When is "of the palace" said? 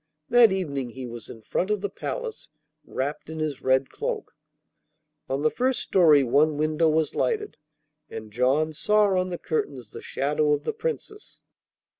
1.69-2.49